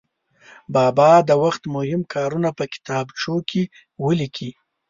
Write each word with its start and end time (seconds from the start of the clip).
بابا 0.75 1.11
د 1.29 1.31
وخت 1.43 1.63
مهم 1.75 2.01
کارونه 2.13 2.49
په 2.57 2.63
کتابچو 2.73 3.35
کې 3.49 3.63
ولیکي. 4.05 4.51